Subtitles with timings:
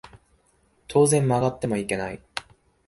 [0.87, 2.19] 当然曲がってもいけない